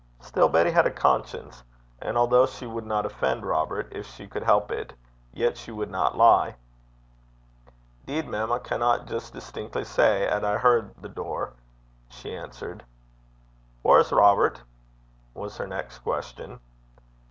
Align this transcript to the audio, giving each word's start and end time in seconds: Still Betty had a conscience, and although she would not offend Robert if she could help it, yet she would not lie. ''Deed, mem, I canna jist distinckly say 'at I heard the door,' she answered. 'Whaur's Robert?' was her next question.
Still 0.19 0.49
Betty 0.49 0.71
had 0.71 0.87
a 0.87 0.89
conscience, 0.89 1.61
and 2.01 2.17
although 2.17 2.47
she 2.47 2.65
would 2.65 2.87
not 2.87 3.05
offend 3.05 3.45
Robert 3.45 3.87
if 3.91 4.07
she 4.07 4.25
could 4.25 4.41
help 4.41 4.71
it, 4.71 4.93
yet 5.31 5.55
she 5.59 5.69
would 5.69 5.91
not 5.91 6.17
lie. 6.17 6.55
''Deed, 8.07 8.25
mem, 8.25 8.51
I 8.51 8.57
canna 8.57 9.05
jist 9.05 9.31
distinckly 9.35 9.83
say 9.85 10.25
'at 10.27 10.43
I 10.43 10.57
heard 10.57 10.95
the 10.99 11.07
door,' 11.09 11.53
she 12.09 12.35
answered. 12.35 12.83
'Whaur's 13.83 14.11
Robert?' 14.11 14.63
was 15.35 15.57
her 15.57 15.67
next 15.67 15.99
question. 15.99 16.59